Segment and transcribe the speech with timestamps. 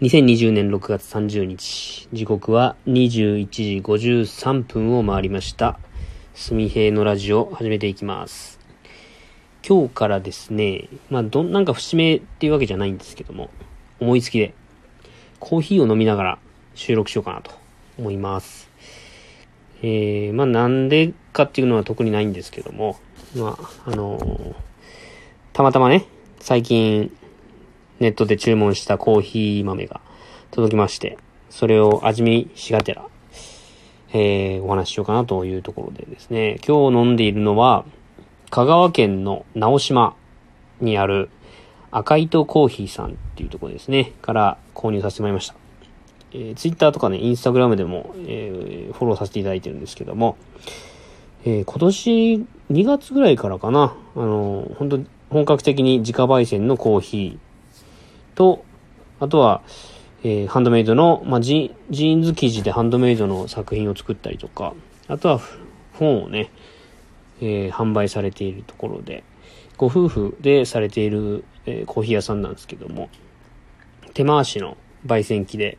[0.00, 5.78] 2020年6月30日、時刻は21時53分を回りました。
[6.34, 8.58] すみへいのラジオ始めていきます。
[9.62, 13.50] 今日からですね、まあ、どん、なんか節目っていうわけじゃないんですけども、
[14.00, 14.54] 思いつきで、
[15.38, 16.38] コーヒーを飲みながら
[16.74, 17.50] 収録しようかなと
[17.98, 18.70] 思います。
[19.82, 22.98] えー、まあ、なんでかっていうのは特にないんですけども、
[23.36, 24.54] まあ、あのー
[25.52, 26.06] たまたまね、
[26.38, 27.14] 最近、
[28.00, 30.00] ネットで注文したコーヒー豆が
[30.50, 31.18] 届きまして、
[31.50, 33.06] それを味見しがてら、
[34.12, 37.84] えー、お話ししようかなというところでですね、今日飲んでいるのは、
[38.50, 40.16] 香川県の直島
[40.80, 41.30] にある
[41.90, 45.54] 赤糸コーヒーさんっていうところですね、から購入させてもらいました。
[46.32, 50.36] えー、ツイッターとかね、インスタグラムでも、えー、フォローさせていただいてるんですけども、
[51.44, 57.49] えー、今年2月ぐらいからかな、あのー、本当本格的に自家焙煎のコーヒー
[58.40, 58.64] と、
[59.20, 59.60] あとは、
[60.22, 64.72] えー、ハンドメイドの、まあジ、ジーンズ生地でハンドメイドの作品を作ったりとか、
[65.08, 65.40] あとは
[65.92, 66.50] 本をね、
[67.42, 69.24] えー、販売されているところで、
[69.76, 73.10] ご夫婦でされている、えー、コーヒー屋さんなんですけども、
[74.14, 75.76] 手回しの焙煎機で、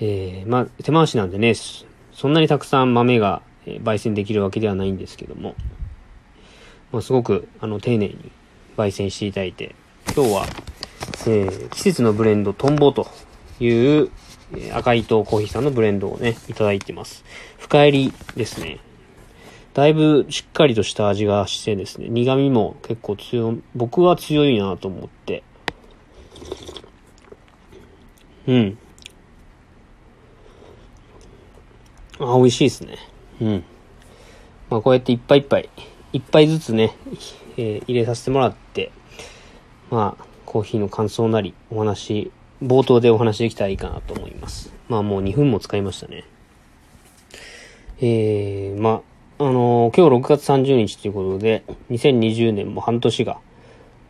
[0.00, 5.54] えー、まあ、手回しなんでね、そんなにたくさん豆が、え、焙煎できるわけではないんですけども、
[6.92, 8.32] まあ、すごく、あの、丁寧に
[8.78, 9.74] 焙煎していただいて、
[10.16, 10.46] 今日は、
[11.30, 13.06] えー、季節のブレンドトンボと
[13.60, 14.10] いう、
[14.54, 17.22] えー、赤糸コーヒーさんのブレンドをね、いただいてます。
[17.58, 18.80] 深入りですね。
[19.74, 25.42] だいぶしっかりとした味がしてですね、苦味も結構強、僕は強いなと思って。
[28.46, 28.78] うん。
[32.20, 32.96] あ、美味しいですね。
[33.42, 33.64] うん。
[34.70, 35.68] まあこうやっていっぱいいっぱい、
[36.14, 36.96] 一杯ずつね、
[37.58, 38.92] えー、入れさせてもらって、
[39.90, 42.32] まあ、コーヒーの感想なり、お話、
[42.62, 44.72] 冒頭でお話できたらいいかなと思います。
[44.88, 46.24] まあもう2分も使いましたね。
[48.00, 49.02] えー、ま
[49.38, 53.40] あ、あのー、今日6月30日ということで、2020年も半年が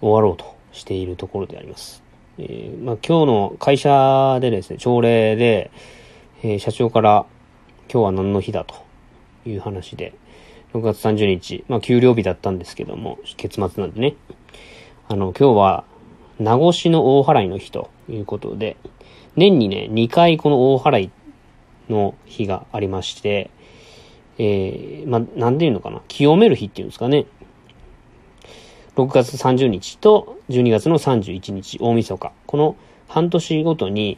[0.00, 2.00] 終わろうとしているところであります。
[2.38, 5.72] えー、まあ今日の会社でですね、朝礼で、
[6.44, 7.26] えー、社長から
[7.92, 8.76] 今日は何の日だと
[9.44, 10.14] いう話で、
[10.74, 14.14] 6月30日、まあ給料日だったんですけども、月末なんでね、
[15.08, 15.89] あの、今日は、
[16.40, 18.76] 名越の大払いの日ということで、
[19.36, 21.10] 年にね、2回この大払い
[21.90, 23.50] の日がありまして、
[24.38, 27.26] えー、まあ、なんていうのかな、清める日っていうんですかね。
[28.96, 32.32] 6月30日と12月の31日、大晦日。
[32.46, 32.74] この
[33.06, 34.16] 半年ごとに、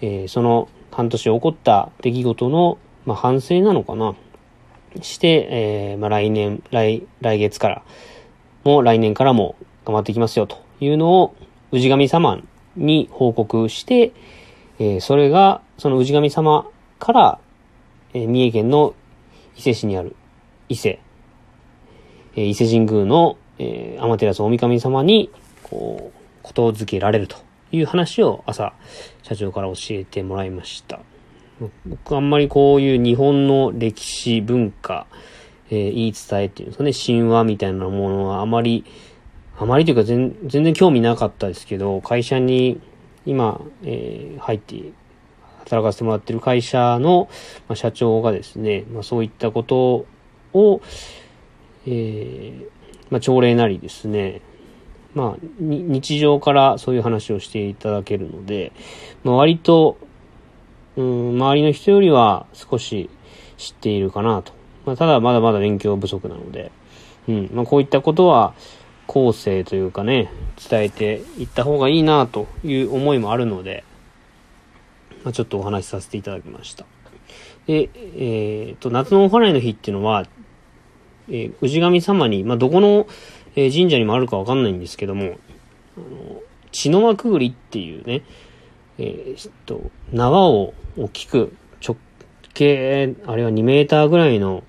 [0.00, 4.16] えー、その半年起こった出来事の、まあ、反省なのかな。
[5.02, 7.82] して、えー、まあ、来年、来、来月から、
[8.64, 11.34] も来年からも頑張っていきますよというのを
[11.72, 12.40] 氏神様
[12.76, 14.12] に報告して、
[14.78, 16.66] え、それが、その氏神様
[16.98, 17.38] から、
[18.14, 18.94] え、三重県の
[19.56, 20.14] 伊勢市にある
[20.68, 21.00] 伊勢、
[22.36, 25.30] え、伊勢神宮の、え、天照大神様に、
[25.62, 27.36] こう、ことづけられると
[27.72, 28.72] いう話を朝、
[29.22, 31.00] 社長から教えてもらいました。
[31.84, 35.06] 僕あんまりこういう日本の歴史、文化、
[35.70, 38.84] えー、言い伝えっていうんですかね、神話みたいなものはあまり、
[39.60, 42.80] あまりというか全然興味なかったですけど、会社に
[43.26, 44.92] 今、えー、入って
[45.64, 47.28] 働かせてもらってる会社の、
[47.68, 50.06] まあ、社長がですね、まあ、そういったこと
[50.54, 50.80] を、
[51.86, 52.66] えー、
[53.10, 54.40] まあ、朝礼なりですね、
[55.14, 58.72] まあ、日常からそういう話をしていただけるので、
[59.24, 59.98] まあ、割と、
[60.96, 63.10] うん、周りの人よりは少し
[63.56, 64.52] 知っているかなと。
[64.86, 66.70] まあ、ただまだまだ勉強不足なので、
[67.28, 68.54] うん、まあ、こういったことは、
[69.08, 70.30] 後世というかね、
[70.70, 73.82] 伝えていった方がいいなという思いもあるので、
[75.24, 76.84] まあ、ちょっとお話しさせていただきました。
[77.66, 80.26] で、えー、と、夏のお祓いの日っていうのは、
[81.28, 83.06] えー、氏神様に、まあ、どこの、
[83.56, 85.38] え、神社にもあるかわかんないんですけども、
[85.96, 88.22] あの、血の輪くぐりっていうね、
[88.98, 91.56] えー、と、縄を大きく
[91.86, 91.96] 直
[92.52, 94.64] 径、あれは2メーターぐらいの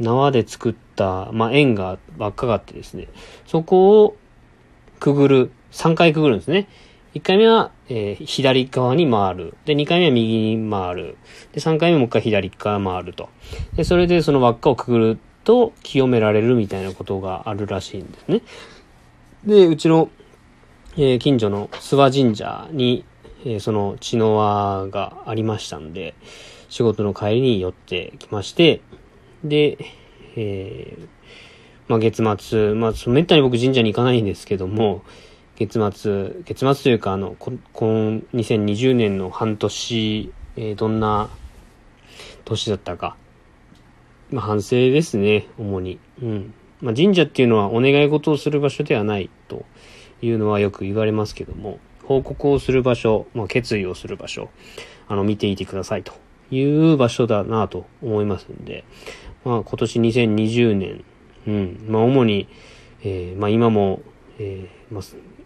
[0.00, 3.08] 縄で作った、まあ、円が輪っかがあってですね、
[3.46, 4.16] そこを
[4.98, 6.68] くぐる、3回くぐるんですね。
[7.14, 9.54] 1回目は、えー、左側に回る。
[9.64, 11.16] で、2回目は右に回る。
[11.52, 13.28] で、3回目もう一回左側回ると。
[13.74, 18.42] で、それでその輪っかをくぐると清められるみたいなことがあるらしいんですね。
[19.44, 20.08] で、うちの、
[20.96, 23.04] えー、近所の諏訪神社に、
[23.44, 26.14] えー、その血の輪がありましたんで、
[26.68, 28.82] 仕事の帰りに寄ってきまして、
[29.44, 29.78] で、
[30.36, 31.08] えー、
[31.88, 35.02] まあ月末、まあ、めったに僕神社に行かないんですけども、
[35.56, 41.28] 月末、月末というか、あの、こ、この2020年の半年、えー、どんな
[42.46, 43.16] 年だったか。
[44.30, 45.98] まあ、反省ですね、主に。
[46.22, 46.54] うん。
[46.80, 49.66] まあ、神社っていうのはお願い事をする場所ではないと
[50.22, 54.48] いうのはよく言われますけども、報告をする場所、まあ、決意をする場所、
[55.08, 56.14] あの、見ていてくださいと
[56.50, 58.84] いう場所だなと思いますんで、
[59.44, 61.04] まあ、今年2020年、
[61.46, 62.48] うん、まあ、主に、
[63.02, 64.02] えー、まあ、今も、
[64.38, 65.02] えー、まあ、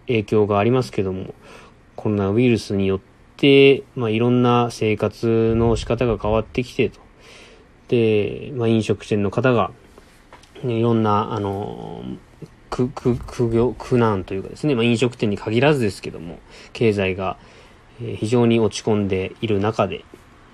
[0.06, 1.34] 影響がありますけども、
[1.96, 3.00] コロナウイルスによっ
[3.36, 7.00] て、まあ、いろんな生活の仕方が変わってきてと。
[7.88, 9.70] で、まあ、飲食店の方が、
[10.64, 12.02] ね、いろんな、あの、
[12.70, 16.40] 苦、苦、苦業、苦難というかですね、まあ、飲食店に限らずですけども、
[16.72, 17.36] 経済が、
[18.16, 20.04] 非常に落ち込んでいる中で、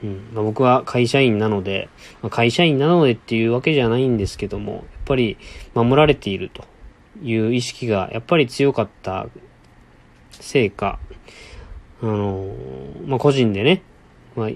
[0.02, 0.30] うん。
[0.32, 1.88] まあ、僕は会社員なので、
[2.22, 5.36] まあ、会社員なのでっていうわけじゃないんですけども、やっぱり
[5.74, 6.64] 守られていると
[7.22, 9.26] いう意識がやっぱり強かった
[10.30, 10.98] せいか、
[12.02, 12.48] あの
[13.06, 13.82] まあ、個人でね、
[14.36, 14.48] まあ、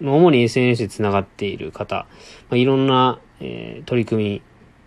[0.00, 2.06] 主に SNS で繋がっている方、
[2.48, 4.42] まあ、いろんな、えー、取り組み、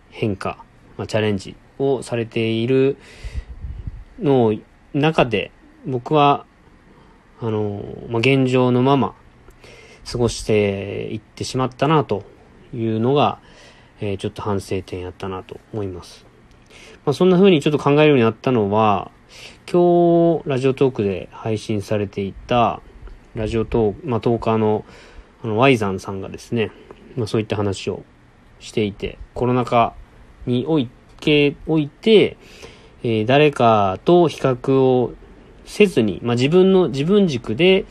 [0.09, 0.63] 変化、
[0.97, 2.97] まあ、チャレンジをされている
[4.19, 4.55] の
[4.93, 5.51] 中で、
[5.85, 6.45] 僕は、
[7.41, 9.13] あの、まあ、現状のまま
[10.09, 12.23] 過ごしていってしまったなと
[12.73, 13.39] いうのが、
[13.99, 16.25] えー、ちょっと反省点やったなと思います。
[17.05, 19.11] まあ、そんな風にちょっと考えるようになったのは、
[19.71, 22.81] 今日、ラジオトークで配信されていた、
[23.35, 24.85] ラジオトーク、まあ、トーカーの、
[25.43, 26.71] あの、ワイザンさんがですね、
[27.15, 28.03] まあ、そういった話を
[28.59, 29.93] していて、コロナ禍
[30.45, 32.37] において、おいて、
[33.03, 35.13] えー、誰かと比較を
[35.65, 37.85] せずに、まあ、自分の、自分軸で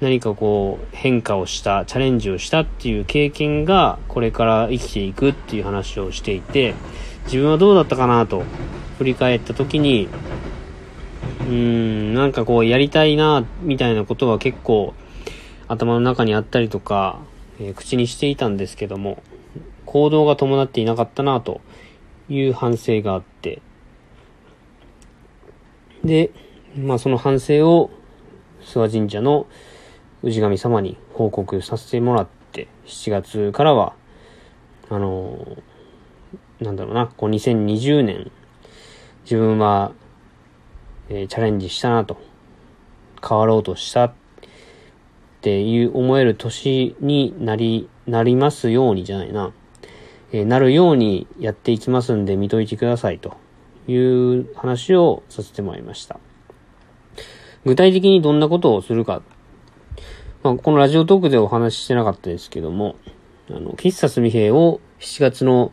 [0.00, 6.74] 何かこう変化をした、チャレンジをしたっていう経験がこれから生きていくっていう話をしていて、
[7.24, 8.44] 自分はどうだったかなと
[8.98, 10.08] 振り返った時に、
[11.40, 14.94] うーん、なんかこうやりたいな、みたいなことは結構
[15.66, 17.18] 頭の中にあったりとか、
[17.58, 19.22] えー、口にしていたんですけども、
[19.86, 21.62] 行動が伴っていなかったなと
[22.28, 23.62] いう反省があって、
[26.04, 26.30] で、
[26.76, 27.90] まあその反省を
[28.60, 29.46] 諏訪神社の
[30.22, 33.94] 氏神様に報告させてもらって、7月からは、
[34.88, 35.56] あの、
[36.60, 38.30] なんだろうな、こう2020年、
[39.24, 39.92] 自分は、
[41.08, 42.18] えー、チャレンジしたなと、
[43.26, 44.12] 変わろうとしたっ
[45.40, 49.52] ていう思える年になり、なりますようにじゃないな、
[50.32, 53.36] えー、なるようにやっていきますんで見といてくださいと
[53.88, 56.18] いう話をさせてもらいました。
[57.64, 59.22] 具体的にどんなことをするか
[60.46, 62.94] まあ、このラジオトークでお話ししてなかったですけども、
[63.50, 65.72] あの、喫茶すみへを7月の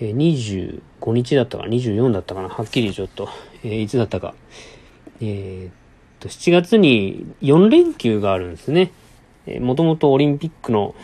[0.00, 0.80] 25
[1.12, 3.28] 日だったかな24だったかな、はっきりちょっと、
[3.62, 4.34] えー、いつだったか。
[5.20, 5.72] えー、っ
[6.18, 8.90] と、7月に4連休があるんですね。
[9.44, 10.94] えー、もともとオリンピックの、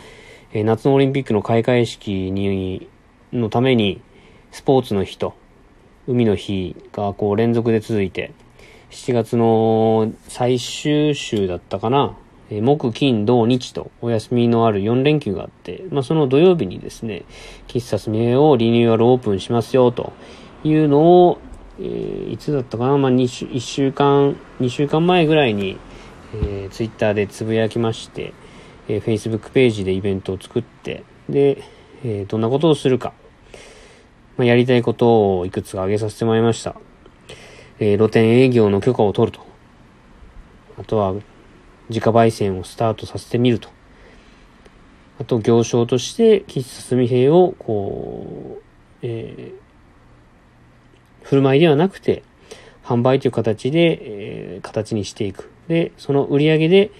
[0.51, 2.87] えー、夏のオリンピックの開会式に、
[3.31, 4.01] のために、
[4.51, 5.35] スポーツの日と、
[6.07, 8.33] 海の日がこう連続で続いて、
[8.89, 12.17] 7月の最終週だったかな、
[12.55, 17.23] え木、金、土、日とお休みのある4連休があって、まあ、その土曜日にですね、
[17.67, 20.13] 喫茶すみえをリニューアルオープンしますよと
[20.63, 21.39] いうのを、
[21.79, 25.79] えー、いつだったかな、まあ、2週、1週間、2週間前ぐらいに、
[26.35, 28.33] えー、ツイッターでつぶやきまして、
[28.87, 31.63] えー、Facebook ページでイベントを作って、で、
[32.03, 33.13] えー、どんなことをするか、
[34.37, 36.75] まあ、やりたいことをいくつか挙げさせてもらいました。
[37.79, 39.43] えー、露店営業の許可を取ると。
[40.79, 41.15] あとは、
[41.89, 43.69] 自家焙煎をスタートさせてみると。
[45.19, 48.63] あと、行商として、喫茶すみ兵を、こう、
[49.01, 52.23] えー、振る舞いではなくて、
[52.83, 55.51] 販売という形で、えー、形にしていく。
[55.67, 56.91] で、その売り上げで、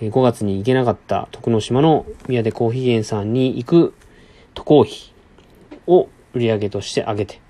[0.00, 3.94] 5月に行けなかった徳之島の宮出コーヒー園さんに行く
[4.54, 4.94] 渡航費
[5.88, 7.40] を売り上げとして上げて、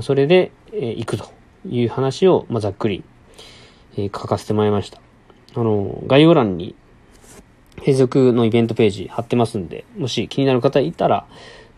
[0.00, 1.30] それで、えー、行くと
[1.68, 3.04] いう話を、まあ、ざっくり、
[3.96, 5.00] えー、書かせてもらいました。
[5.54, 6.74] あの、概要欄に、
[7.82, 11.26] 継続のイベントページ貼ってますんで、もし気になる方いたら、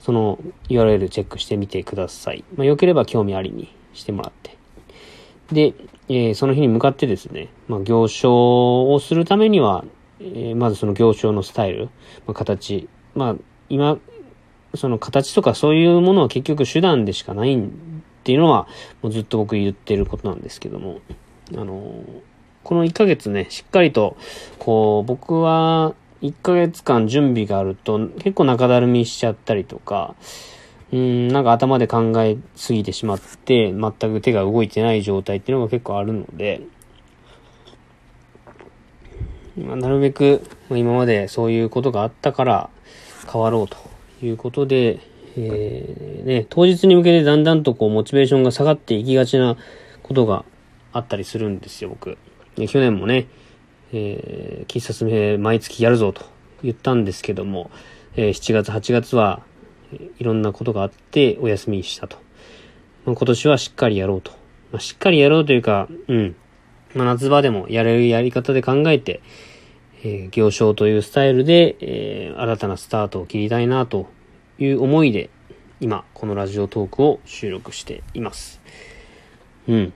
[0.00, 0.38] その
[0.68, 2.44] URL チェックしてみてください。
[2.56, 4.56] まあ、良ければ興味ありにしてもらって。
[5.52, 5.74] で、
[6.08, 9.84] えー、その日に向かってですね、まあ、行商をするためには、
[10.18, 11.84] えー、まずその行商のスタイル、
[12.26, 13.36] まあ、形、まあ、
[13.68, 13.98] 今、
[14.74, 17.68] その形とかそういうものは結局手段でしかないっ
[18.24, 18.66] ていうのは、
[19.02, 21.00] もうずっと僕言ってることなんですけども、
[21.54, 22.31] あのー
[22.64, 24.16] この1ヶ月ね、しっかりと、
[24.59, 30.14] こう、僕は1ヶ月間準備があると結構中だるみしちゃったりとか、
[30.92, 36.61] うん、なんか頭で考えすぎてしまって、全く手が動いてない状態っていうのが結構あるので、
[39.57, 42.71] まあ、なるべく今までそういうことがあったから
[43.31, 43.76] 変わろうと
[44.25, 45.00] いうことで、
[45.37, 49.57] えー、ね、当日に向けてだんだんとこうモチベーションが下がっていきがちな
[50.02, 50.45] ことが
[50.92, 52.16] あったりするんですよ、僕。
[52.56, 53.28] 去年もね、
[53.92, 56.25] えー、喫茶すめ毎月やるぞと
[56.62, 57.71] 言ったんですけども、
[58.16, 59.42] えー、7月、8月は
[60.18, 62.16] いろんなことがあってお休みしたと。
[63.04, 64.32] まあ、今年はしっかりやろうと。
[64.71, 66.37] まあ、しっかりやろうというか、うん。
[66.94, 69.21] まあ、夏場でもやれるやり方で考えて、
[70.04, 74.09] えー、行商というスタイルで、えー、新たなスタートを切りたいなと
[74.59, 75.30] いう思いで、
[75.80, 78.61] 今、このラジオトークを収録しています。
[79.68, 79.92] うん。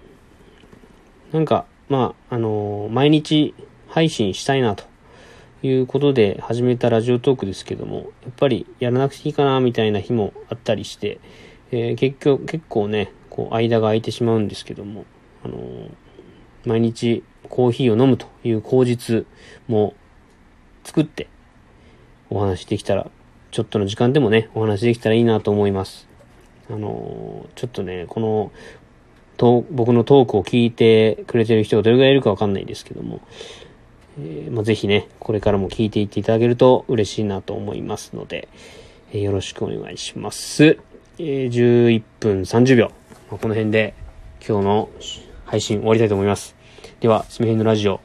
[1.32, 3.54] なんか、まあ、あのー、毎日
[3.88, 4.84] 配信したいなと
[5.62, 11.20] いうことで始めたラジオトークですけども、やっぱりやらなくていいかなみたいな日もあったりして、
[11.70, 15.04] えー、結局、結構ね、こう、間が空いてしまうんですけども、
[15.44, 15.90] あのー、
[16.64, 19.26] 毎日コーヒーを飲むという口実
[19.68, 19.94] も
[20.82, 21.28] 作って
[22.30, 23.08] お話できたら、
[23.52, 26.08] ちょっとの時間でもね、お話できたらいいなと思います。
[26.68, 28.52] あのー、ちょっとね、この、
[29.36, 33.20] と僕のトークを聞いてくれてる人がどれぐらいいるかわかんないですけども、
[34.18, 38.48] えー、まあ、ぜひね、これからも聞いていっていただけると嬉しいなと思いますので、
[39.12, 40.78] えー、よろしくお願いします。
[41.18, 42.90] えー、11分30秒。
[43.30, 43.94] まあ、この辺で
[44.46, 44.88] 今日の
[45.44, 46.56] 配信終わりたいと思います。
[47.00, 48.00] では、すみへんのラジオ、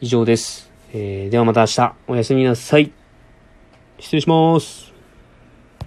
[0.00, 0.70] 以上です。
[0.92, 2.90] えー、ではまた明日、おやすみなさい。
[3.98, 4.89] 失礼します。